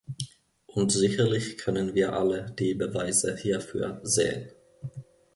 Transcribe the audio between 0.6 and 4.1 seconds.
Und sicherlich können wir alle die Beweise hierfür